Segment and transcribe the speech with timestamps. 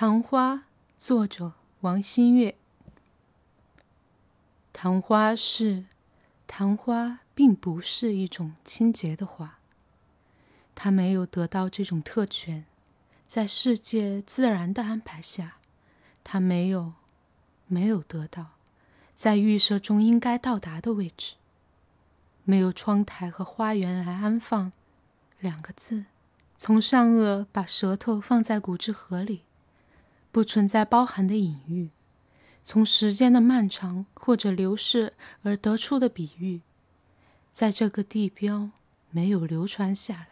[0.00, 0.62] 昙花，
[0.96, 2.54] 作者王新月。
[4.72, 5.86] 昙花是，
[6.46, 9.58] 昙花并不是一种清洁的花。
[10.76, 12.64] 它没有得到这种特权，
[13.26, 15.56] 在世界自然的安排下，
[16.22, 16.92] 它没有，
[17.66, 18.50] 没有得到，
[19.16, 21.34] 在预设中应该到达的位置。
[22.44, 24.70] 没有窗台和花园来安放，
[25.40, 26.04] 两个字，
[26.56, 29.42] 从上颚把舌头放在骨质盒里。
[30.38, 31.90] 不存在包含的隐喻，
[32.62, 36.60] 从时间的漫长或者流逝而得出的比喻，
[37.52, 38.70] 在这个地标
[39.10, 40.28] 没有流传下来。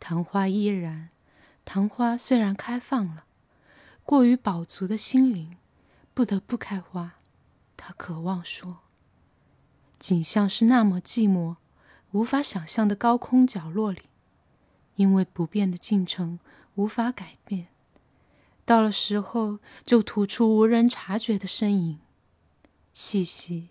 [0.00, 1.10] 昙花依然，
[1.66, 3.26] 昙花虽然开放了，
[4.06, 5.58] 过于饱足的心灵
[6.14, 7.16] 不得不开花。
[7.76, 8.78] 他渴望说，
[9.98, 11.56] 景象是那么寂寞，
[12.12, 14.04] 无法想象的高空角落里，
[14.94, 16.40] 因为不变的进程
[16.76, 17.68] 无法改变。
[18.66, 22.00] 到了时候，就吐出无人察觉的身影，
[22.92, 23.68] 气息，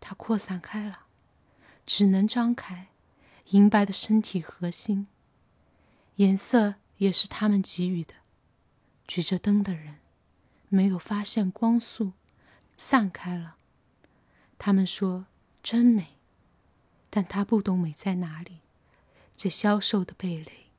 [0.00, 1.06] 它扩散开了，
[1.84, 2.86] 只能张开，
[3.48, 5.08] 银白的身体核心，
[6.16, 8.14] 颜色也是他们给予的。
[9.08, 9.96] 举着灯的人，
[10.68, 12.12] 没有发现光速，
[12.78, 13.56] 散开了。
[14.56, 15.26] 他们说
[15.64, 16.16] 真美，
[17.10, 18.60] 但他不懂美在哪里，
[19.36, 20.70] 这消瘦的蓓蕾。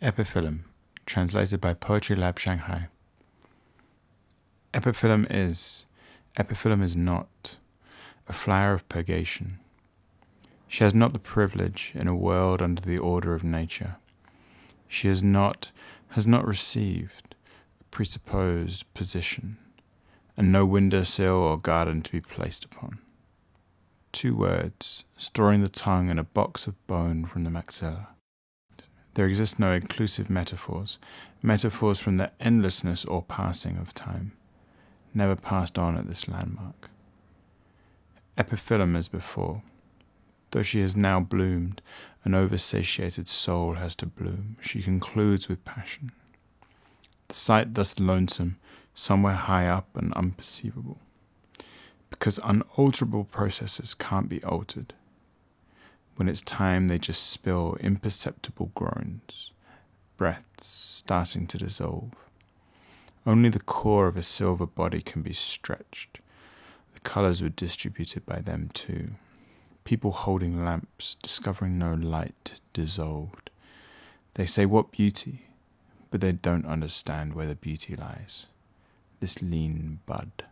[0.00, 0.60] epiphylum
[1.06, 2.88] translated by Poetry Lab Shanghai.
[4.74, 5.84] Epiphyllum is,
[6.36, 7.58] epiphyllum is not,
[8.28, 9.58] a flower of purgation.
[10.68, 13.96] She has not the privilege in a world under the order of nature.
[14.88, 15.72] She has not,
[16.10, 17.34] has not received
[17.80, 19.58] a presupposed position,
[20.36, 23.00] and no window sill or garden to be placed upon.
[24.12, 28.08] Two words, storing the tongue in a box of bone from the maxilla.
[29.14, 30.98] There exist no inclusive metaphors,
[31.42, 34.32] metaphors from the endlessness or passing of time,
[35.12, 36.88] never passed on at this landmark.
[38.38, 39.62] Epiphyllum as before.
[40.50, 41.82] Though she has now bloomed,
[42.24, 44.56] an oversatiated soul has to bloom.
[44.60, 46.12] She concludes with passion.
[47.28, 48.56] The sight thus lonesome,
[48.94, 50.98] somewhere high up and unperceivable.
[52.08, 54.94] Because unalterable processes can't be altered
[56.16, 59.50] when it's time, they just spill imperceptible groans,
[60.16, 62.12] breaths starting to dissolve.
[63.26, 66.20] Only the core of a silver body can be stretched.
[66.94, 69.12] The colours were distributed by them too.
[69.84, 73.50] People holding lamps, discovering no light, dissolved.
[74.34, 75.46] They say, What beauty?
[76.10, 78.46] But they don't understand where the beauty lies.
[79.20, 80.44] This lean bud.